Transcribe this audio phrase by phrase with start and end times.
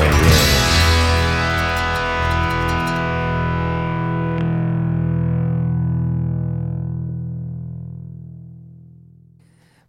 [0.00, 0.57] yeah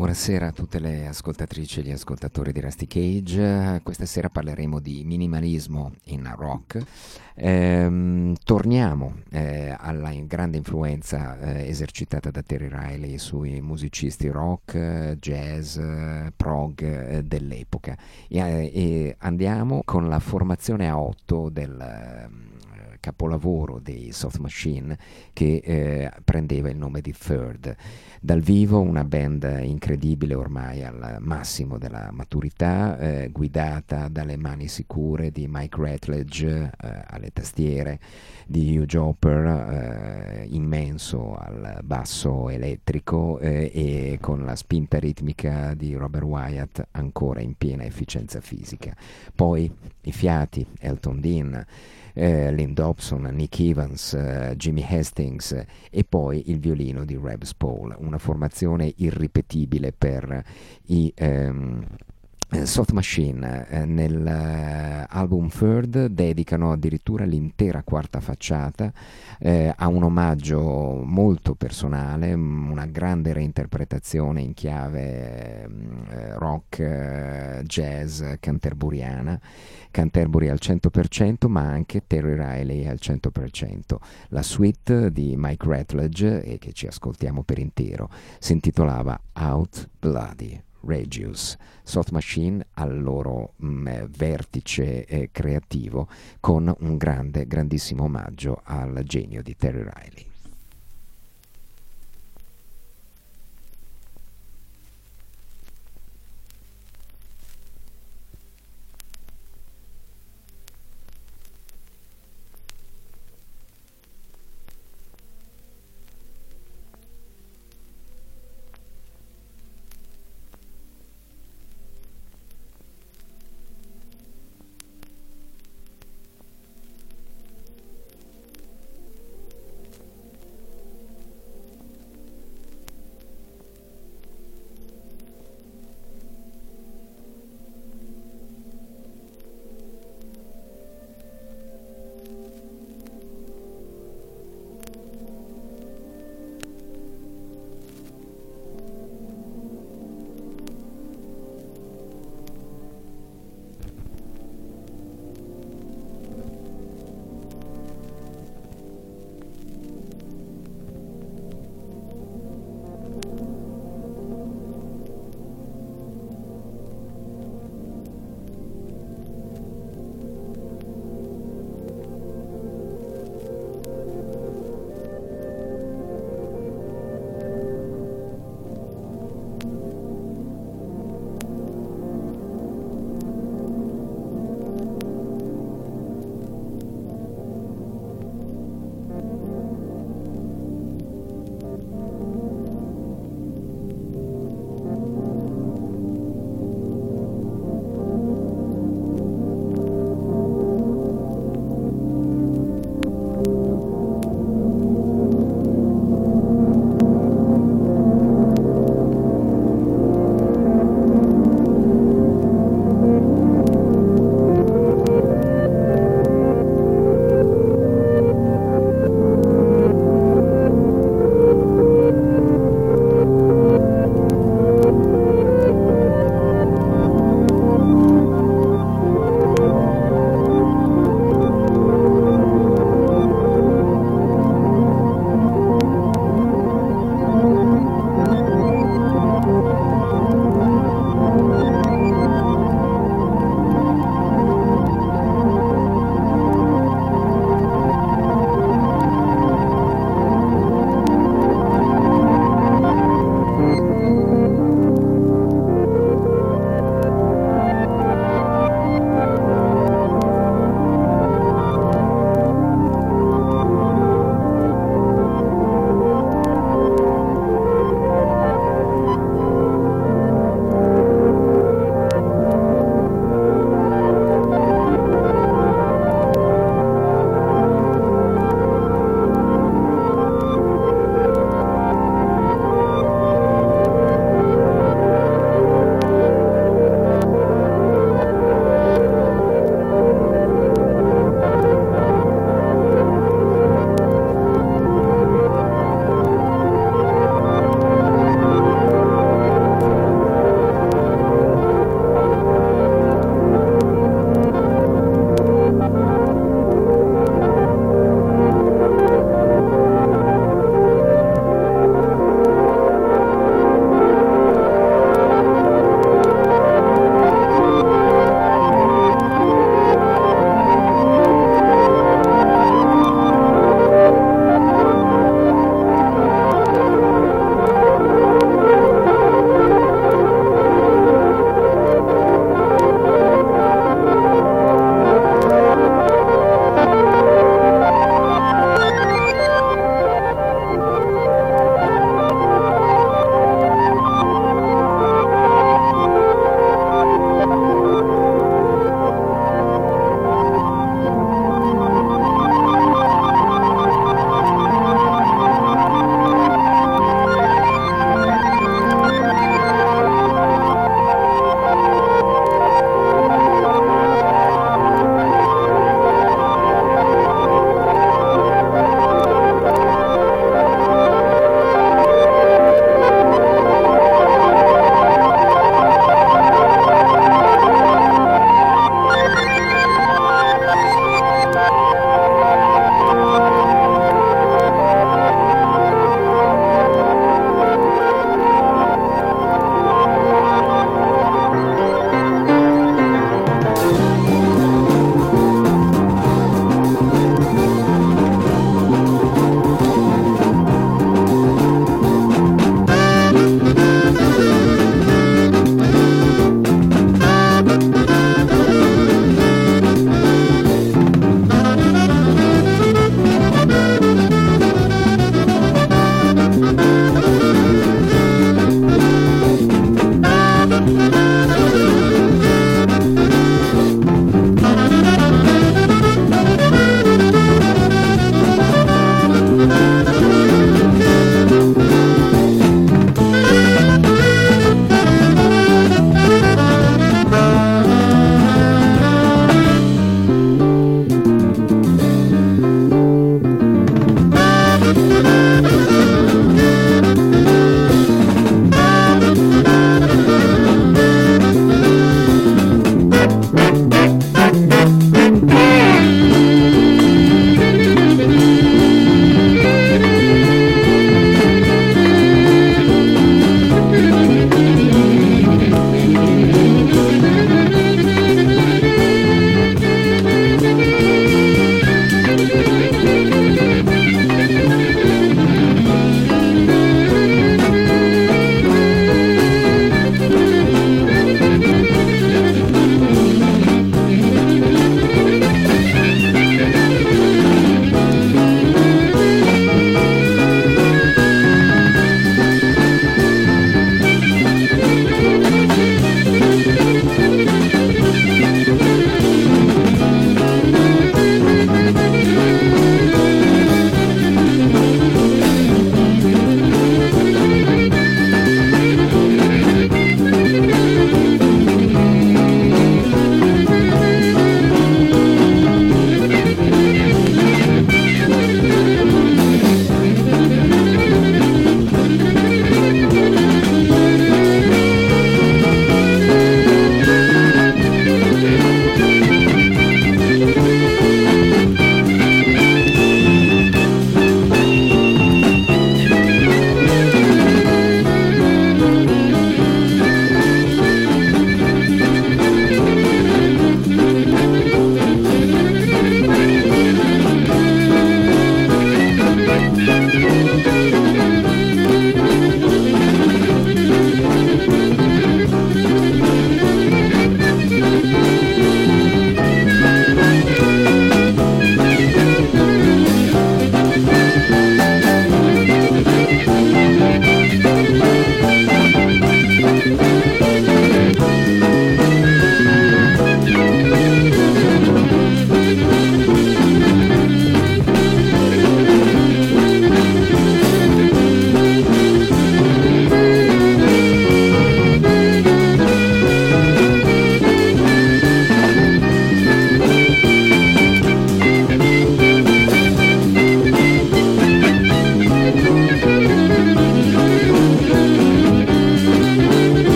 [0.00, 3.82] Buonasera a tutte le ascoltatrici e gli ascoltatori di Rusty Cage.
[3.82, 6.82] Questa sera parleremo di minimalismo in rock.
[7.34, 15.78] Ehm, torniamo eh, alla grande influenza eh, esercitata da Terry Riley sui musicisti rock, jazz,
[16.34, 17.94] prog eh, dell'epoca
[18.26, 22.48] e, eh, e, andiamo con la formazione a otto del
[23.00, 24.96] capolavoro dei Soft Machine
[25.32, 27.74] che eh, prendeva il nome di Third.
[28.20, 35.30] Dal vivo una band incredibile ormai al massimo della maturità, eh, guidata dalle mani sicure
[35.30, 37.98] di Mike Ratledge eh, alle tastiere,
[38.46, 45.94] di Hugh Jopper eh, immenso al basso elettrico eh, e con la spinta ritmica di
[45.94, 48.94] Robert Wyatt ancora in piena efficienza fisica.
[49.34, 49.70] Poi
[50.02, 51.66] i fiati, Elton Dean,
[52.12, 57.54] eh, Lynn Dobson, Nick Evans, eh, Jimmy Hastings eh, e poi il violino di Rebs
[57.54, 60.44] Paul, una formazione irripetibile per
[60.86, 61.12] i...
[61.14, 62.18] Ehm, eh,
[62.64, 68.92] Soft Machine eh, nell'album uh, Third dedicano addirittura l'intera quarta facciata
[69.38, 70.60] eh, a un omaggio
[71.04, 75.64] molto personale, una grande reinterpretazione in chiave
[76.10, 79.40] eh, rock, eh, jazz, canterburiana.
[79.90, 83.96] Canterbury al 100%, ma anche Terry Riley al 100%.
[84.28, 88.08] La suite di Mike Ratledge, e che ci ascoltiamo per intero,
[88.38, 90.62] si intitolava Out Bloody.
[90.82, 96.08] Regius, Soft Machine al loro mh, mm, eh, vertice eh, creativo
[96.40, 100.29] con un grande, grandissimo omaggio al genio di Terry Riley.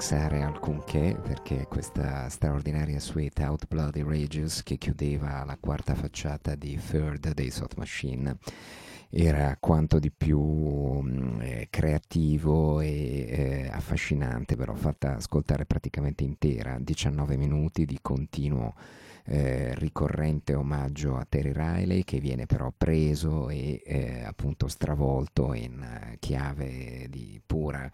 [0.00, 6.80] Mixare alcunché perché questa straordinaria suite Out Bloody Rages che chiudeva la quarta facciata di
[6.82, 8.38] Third dei Soft Machine
[9.10, 16.78] era quanto di più mm, eh, creativo e eh, affascinante, però fatta ascoltare praticamente intera,
[16.80, 18.72] 19 minuti di continuo
[19.26, 25.82] eh, ricorrente omaggio a Terry Riley che viene però preso e eh, appunto stravolto in
[25.82, 27.90] eh, chiave di pura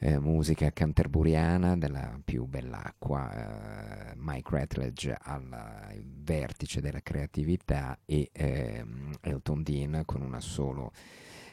[0.00, 9.16] eh, musica canterburiana della più bell'acqua, eh, Mike Ratledge al vertice della creatività e ehm,
[9.20, 10.92] Elton Dean con un assolo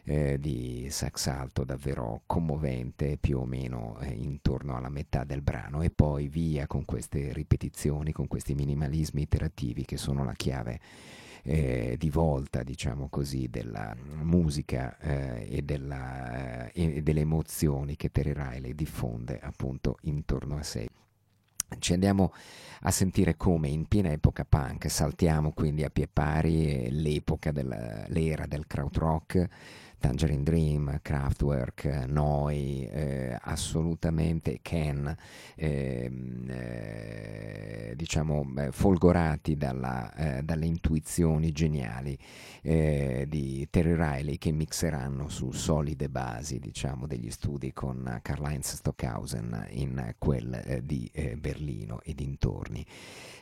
[0.03, 5.81] eh, di sax alto davvero commovente più o meno eh, intorno alla metà del brano.
[5.81, 10.79] E poi via con queste ripetizioni, con questi minimalismi iterativi che sono la chiave
[11.47, 18.09] eh, di volta, diciamo così, della musica eh, e, della, eh, e, delle emozioni che
[18.09, 20.87] Terry Riley diffonde appunto intorno a sé.
[21.77, 22.33] Ci andiamo
[22.81, 28.65] a sentire come in piena epoca punk, saltiamo quindi a pie pari l'epoca dell'era del
[28.65, 29.47] krautrock,
[29.99, 35.15] Tangerine Dream, Kraftwerk, Noi, eh, assolutamente Ken,
[35.55, 42.17] ehm, eh, diciamo folgorati dalla, eh, dalle intuizioni geniali
[42.61, 49.67] eh, di Terry Riley che mixeranno su solide basi diciamo, degli studi con Karl-Heinz Stockhausen
[49.71, 52.85] in quel eh, di Berlino e dintorni.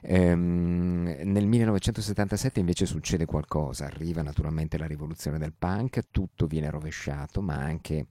[0.02, 7.42] Ehm, nel 1977 invece succede qualcosa, arriva naturalmente la rivoluzione del punk, tutto viene rovesciato,
[7.42, 8.08] ma anche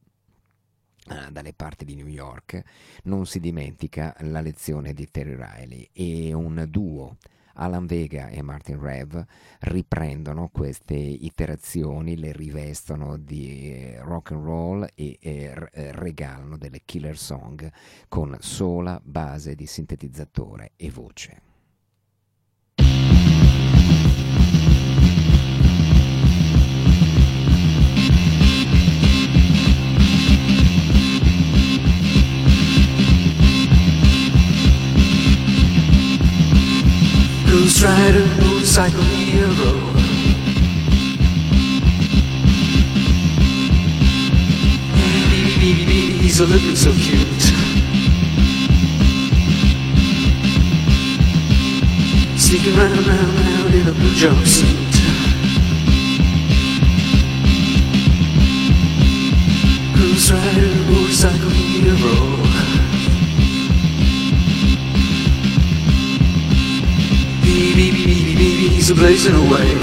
[1.08, 2.62] uh, dalle parti di New York
[3.04, 7.16] non si dimentica la lezione di Terry Riley e un duo
[7.54, 9.24] Alan Vega e Martin Rev
[9.60, 15.52] riprendono queste iterazioni, le rivestono di eh, rock and roll e eh,
[15.92, 17.70] regalano delle killer song
[18.08, 21.51] con sola base di sintetizzatore e voce.
[37.52, 39.72] Ghost Rider, motorcycle hero.
[44.96, 47.42] Baby, baby, he's a looking so cute.
[52.40, 54.92] Sneaking round, round, round in a blue jumpsuit.
[59.94, 61.92] Ghost Rider, motorcycle hero.
[61.92, 62.71] Baby, baby,
[67.74, 69.74] he's a blazing away.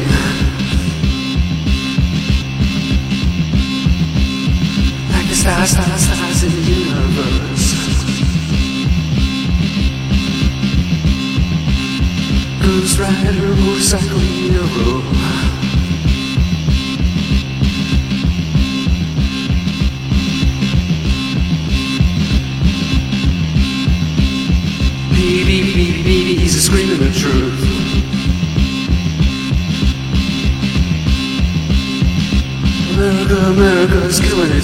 [5.12, 7.73] Like the stars, stars, stars in the universe.
[12.62, 15.59] Ghost rider, motorcycle hero.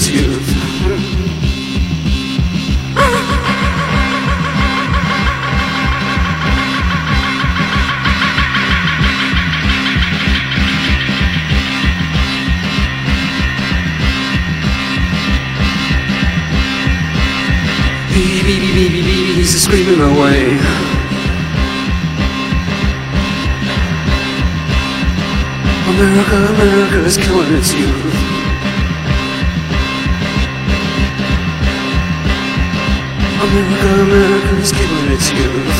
[0.06, 0.56] Its youth.
[19.36, 20.58] He's screaming away.
[25.88, 28.15] America, America is killing its youth.
[33.48, 35.76] I'm America's given its youth.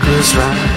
[0.00, 0.71] Cause right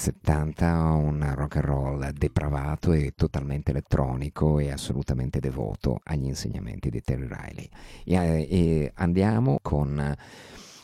[0.00, 7.02] 70, un rock and roll depravato e totalmente elettronico e assolutamente devoto agli insegnamenti di
[7.02, 7.68] Terry Riley.
[8.04, 10.16] E, e andiamo con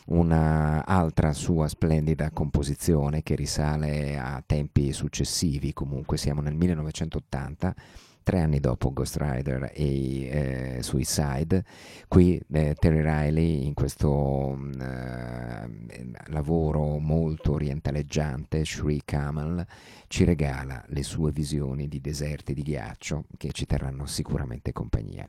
[0.05, 7.75] un'altra sua splendida composizione che risale a tempi successivi, comunque siamo nel 1980
[8.27, 11.63] tre anni dopo Ghost Rider e eh, Suicide,
[12.09, 19.65] qui eh, Terry Riley in questo mm, eh, lavoro molto orientaleggiante, Shri Kamal,
[20.07, 25.25] ci regala le sue visioni di deserti di ghiaccio che ci terranno sicuramente compagnia.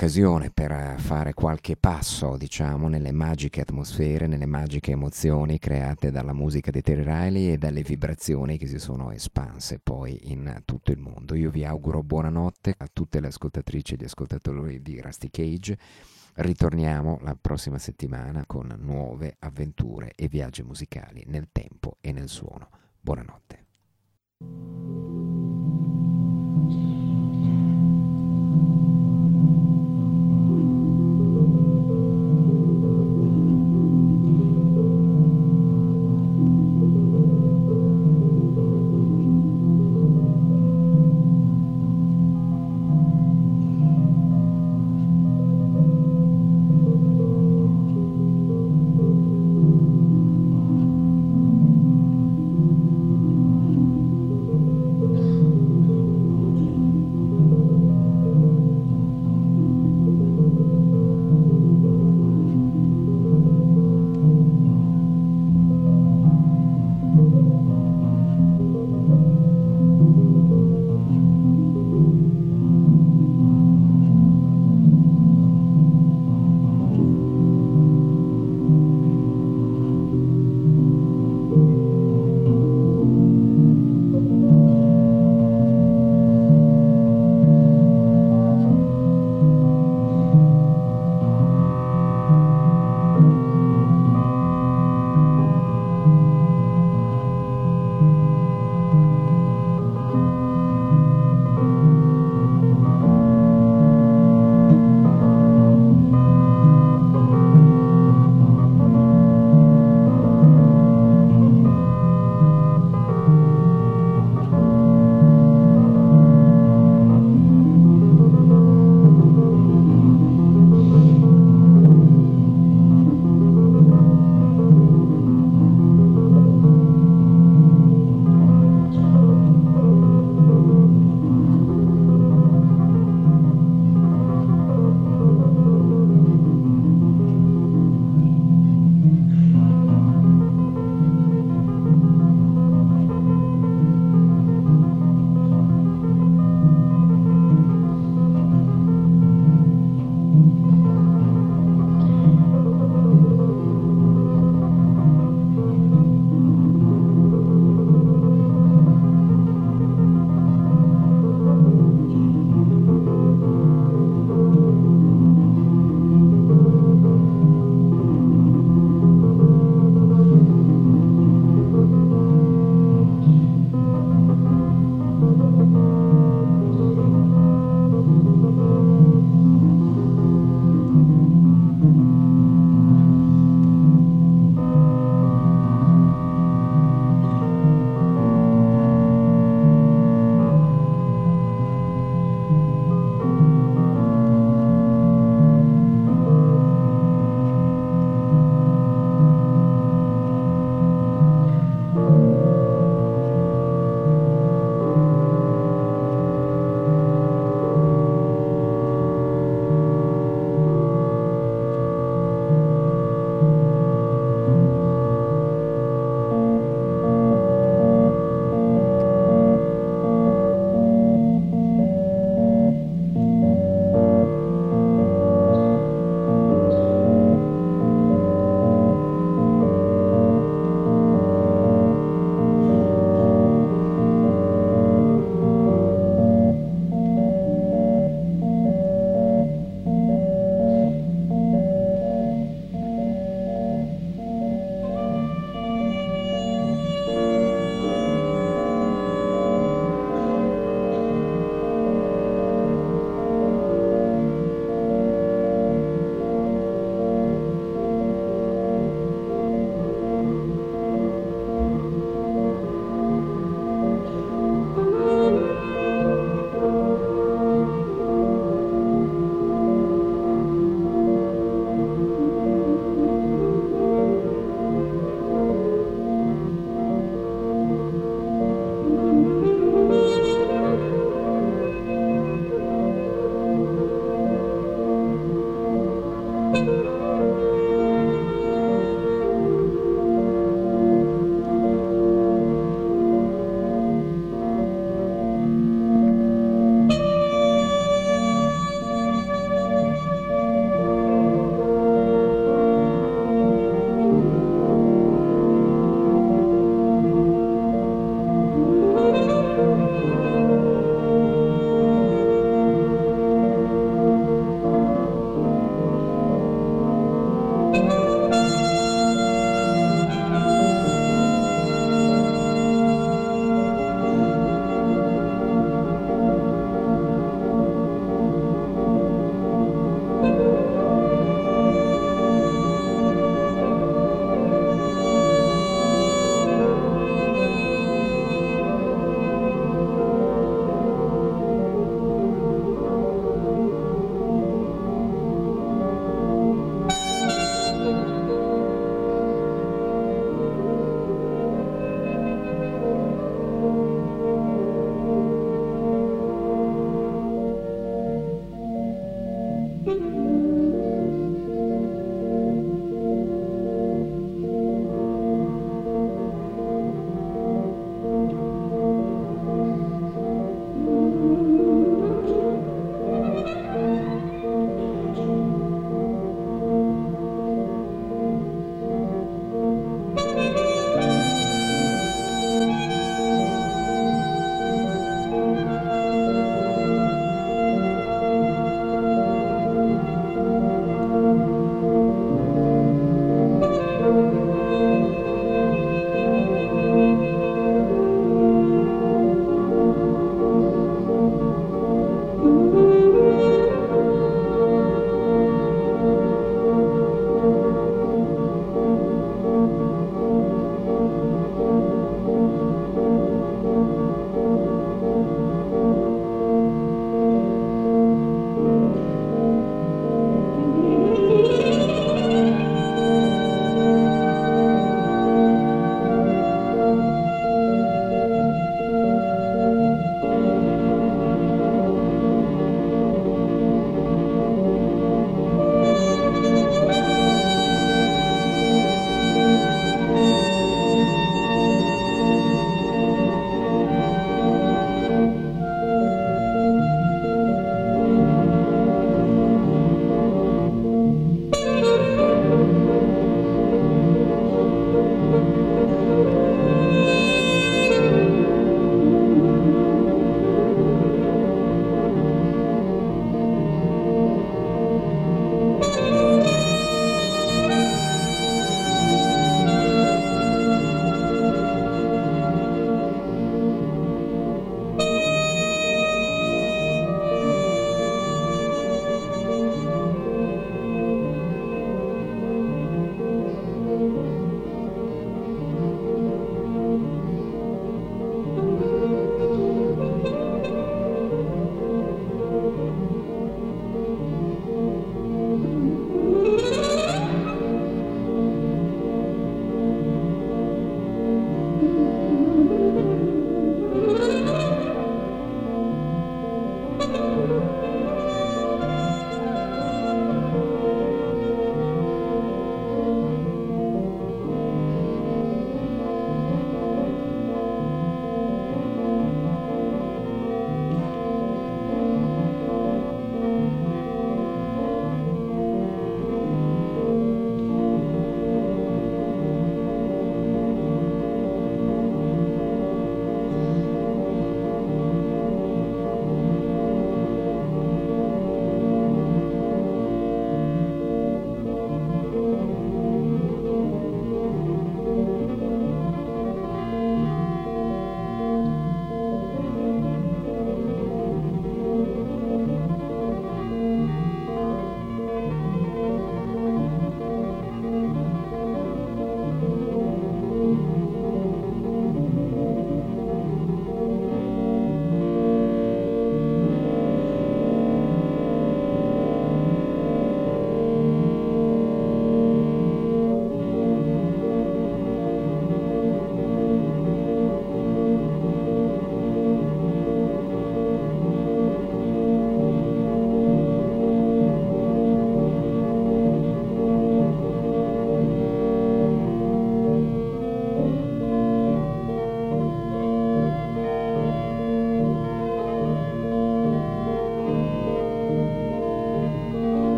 [0.00, 6.70] Un'occasione per fare qualche passo, diciamo, nelle magiche atmosfere, nelle magiche emozioni create dalla musica
[6.70, 11.34] di Terry Riley e dalle vibrazioni che si sono espanse poi in tutto il mondo.
[11.34, 15.76] Io vi auguro buonanotte a tutte le ascoltatrici e gli ascoltatori di Rusty Cage.
[16.34, 22.68] Ritorniamo la prossima settimana con nuove avventure e viaggi musicali nel tempo e nel suono.
[23.00, 23.47] Buonanotte.